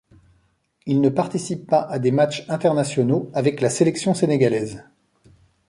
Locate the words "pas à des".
1.67-2.09